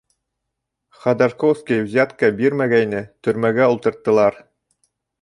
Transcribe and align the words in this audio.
Ходорковский 1.03 1.83
взятка 1.89 2.31
бирмәгәйне, 2.41 3.05
төрмәгә 3.29 3.71
ултырттылар. 3.75 4.45